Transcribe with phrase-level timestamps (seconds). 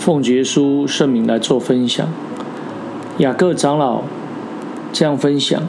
[0.00, 2.08] 奉耶稣圣名来做分享。
[3.18, 4.02] 雅各长老
[4.94, 5.62] 这样分享，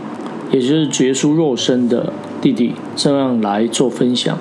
[0.52, 4.38] 也就是耶稣肉身的弟弟这样来做分享。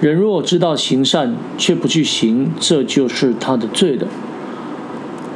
[0.00, 4.08] 人若知道行善却不去行，这就是他的罪了。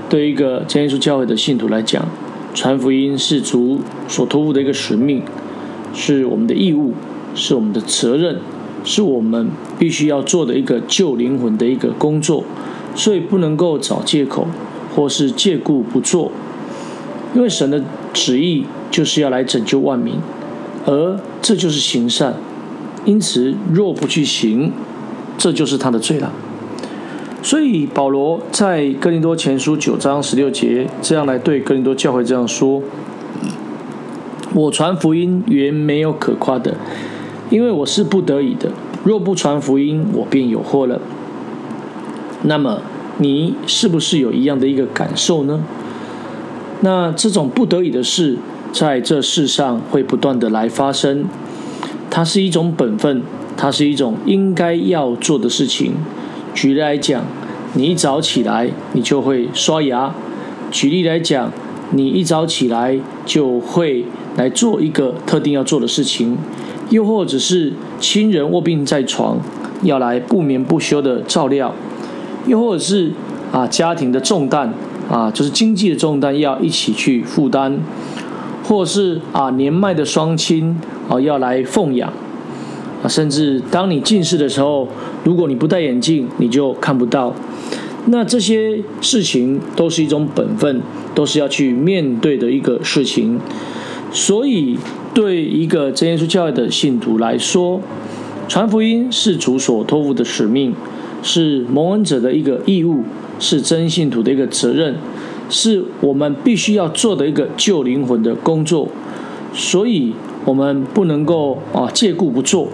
[0.08, 2.04] 对一个真耶稣教会的信徒来讲，
[2.52, 5.22] 传福音是主所托付的一个使命，
[5.94, 6.94] 是我们的义务，
[7.36, 8.40] 是我们的责任，
[8.82, 12.42] 是我们必须要做的一个救灵魂的一个工作，
[12.94, 14.46] 所以不能够找借口
[14.94, 16.30] 或是借故不做，
[17.34, 20.14] 因为神的旨意就是要来拯救万民，
[20.86, 22.34] 而这就是行善，
[23.04, 24.72] 因此若不去行，
[25.36, 26.32] 这就是他的罪了。
[27.42, 32.80] 所以保罗在哥林多前书九章十六节这样来对哥林多教会这样说
[34.54, 36.76] ：“我传福音原没有可夸的，
[37.50, 38.70] 因为我是不得已的。
[39.02, 41.00] 若不传福音，我便有祸了。”
[42.44, 42.80] 那么
[43.18, 45.62] 你是不是有一样的一个感受呢？
[46.80, 48.36] 那这种不得已的事，
[48.72, 51.24] 在这世上会不断的来发生，
[52.10, 53.22] 它是一种本分，
[53.56, 55.94] 它是一种应该要做的事情。
[56.52, 57.24] 举例来讲，
[57.74, 60.14] 你一早起来，你就会刷牙。
[60.70, 61.50] 举例来讲，
[61.92, 64.04] 你一早起来就会
[64.36, 66.36] 来做一个特定要做的事情，
[66.90, 69.38] 又或者是亲人卧病在床，
[69.82, 71.74] 要来不眠不休的照料，
[72.46, 73.12] 又或者是
[73.52, 74.72] 啊家庭的重担
[75.10, 77.78] 啊，就是经济的重担要一起去负担，
[78.62, 80.78] 或是啊年迈的双亲
[81.08, 82.12] 啊要来奉养
[83.02, 83.08] 啊。
[83.08, 84.88] 甚至当你近视的时候，
[85.24, 87.34] 如果你不戴眼镜，你就看不到。
[88.06, 90.82] 那这些事情都是一种本分，
[91.14, 93.40] 都是要去面对的一个事情。
[94.12, 94.78] 所以，
[95.14, 97.80] 对一个真耶稣教会的信徒来说，
[98.46, 100.74] 传福音是主所托付的使命，
[101.24, 103.02] 是蒙恩者的一个义务，
[103.40, 104.94] 是真信徒的一个责任，
[105.50, 108.86] 是我们必须要做的一个救灵魂的工作。
[109.52, 110.14] 所以，
[110.44, 112.68] 我们不能够啊借故不做。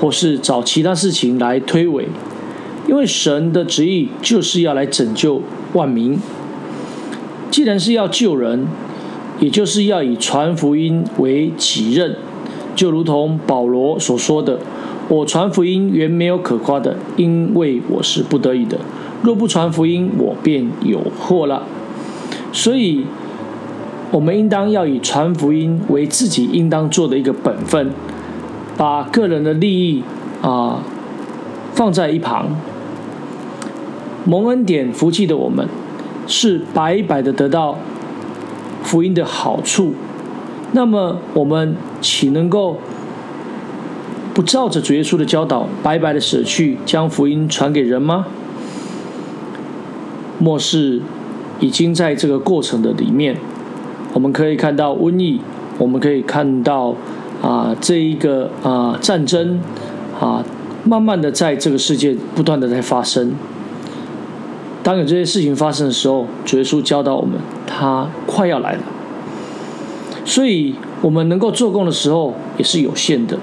[0.00, 2.06] 或是找其他事情来推诿，
[2.88, 5.42] 因为神的旨意就是要来拯救
[5.74, 6.18] 万民。
[7.50, 8.66] 既然是要救人，
[9.40, 12.16] 也就是要以传福音为己任，
[12.74, 14.60] 就如同保罗所说的
[15.10, 18.78] ：“我传福音原没有可夸的，因为我是不得已的。
[19.22, 21.64] 若不传福音，我便有祸了。”
[22.52, 23.04] 所以，
[24.12, 27.90] 我们应当要以传福音为自己应当做的一个本分。
[28.76, 30.02] 把个人的利益
[30.40, 30.82] 啊
[31.74, 32.56] 放在一旁，
[34.24, 35.68] 蒙恩典福气的我们
[36.26, 37.76] 是白白的得到
[38.82, 39.92] 福音的好处，
[40.72, 42.78] 那么我们岂能够
[44.42, 48.26] 照着主耶稣的教导，白白的舍去将福音传给人吗？
[50.38, 51.00] 末世
[51.60, 53.36] 已经在这个过程的里面，
[54.12, 55.40] 我们可以看到瘟疫，
[55.78, 56.94] 我们可以看到。
[57.42, 59.58] 啊，这一个啊战争
[60.20, 60.44] 啊，
[60.84, 63.32] 慢慢的在这个世界不断的在发生。
[64.82, 68.80] 当有这些事情发生的时候，主耶稣教导我们，他快要来了。
[70.26, 73.38] 所以，我们能够做工的时候也是有限的。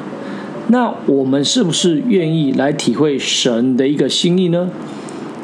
[0.67, 4.69] 那我们是不是愿意来体会神的一个心意呢？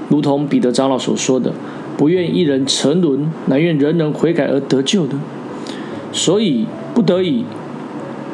[0.09, 1.53] 如同彼得长老所说的
[1.97, 5.15] ：“不愿一人沉沦，乃愿人人悔改而得救的。”
[6.11, 7.45] 所以，不得已。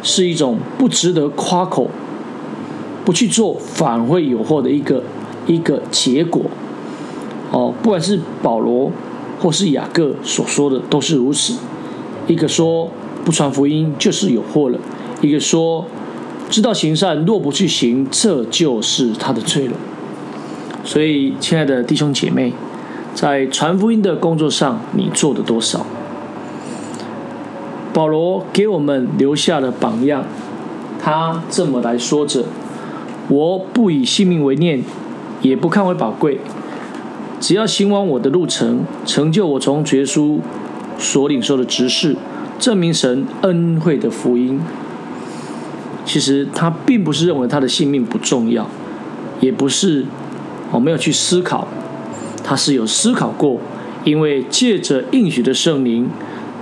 [0.02, 1.90] 是一种不值得夸口，
[3.04, 5.04] 不去做反会有祸的一个
[5.46, 6.44] 一个结果。
[7.52, 8.90] 哦，不管是保罗
[9.42, 11.56] 或是雅各所说的都是如此。
[12.28, 12.90] 一个说
[13.26, 14.80] 不传福音就是有祸了，
[15.22, 15.86] 一个说
[16.50, 19.74] 知道行善若不去行，这就是他的罪了。
[20.84, 22.52] 所以，亲爱的弟兄姐妹，
[23.14, 25.86] 在传福音的工作上，你做的多少？
[27.94, 30.24] 保罗给我们留下了榜样，
[31.00, 32.46] 他这么来说着
[33.30, 34.84] ：“我不以性命为念，
[35.42, 36.40] 也不看为宝贵，
[37.40, 40.40] 只要行完我的路程，成就我从耶稣
[40.98, 42.16] 所领受的职事，
[42.58, 44.60] 证明神恩惠的福音。”
[46.10, 48.68] 其实他并不是认为他的性命不重要，
[49.42, 50.04] 也不是
[50.72, 51.68] 我没有去思考，
[52.44, 53.60] 他是有思考过，
[54.04, 56.10] 因为借着应许的圣灵。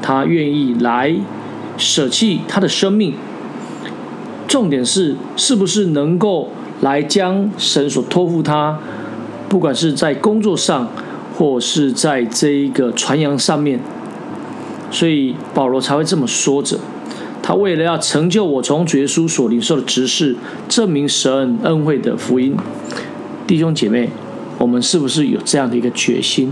[0.02, 1.16] 他愿意来
[1.78, 3.14] 舍弃他的生命，
[4.50, 6.50] 重点是是不是能够
[6.82, 8.78] 来将神所托付他，
[9.48, 10.90] 不管是在工作上，
[11.38, 13.80] 或是在这一个传扬上面，
[14.92, 16.78] 所以保罗才会这么说着。
[17.48, 20.36] 他为了要成就我从主耶稣所领受的职事，
[20.68, 22.54] 证明神恩惠的福音，
[23.48, 24.10] 弟兄姐妹，
[24.58, 26.52] 我们是不是有这样的一个决心？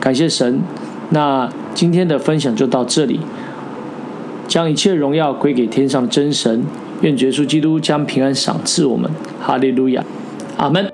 [0.00, 0.62] 感谢神。
[1.10, 3.20] 那今天的分享就到这里，
[4.48, 6.64] 将一切荣耀归给天上的真神。
[7.02, 9.10] 愿耶稣基督将平安赏赐我们。
[9.42, 10.02] 哈利路亚，
[10.56, 10.93] 阿门。